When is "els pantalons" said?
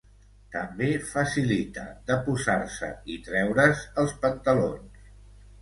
4.05-5.07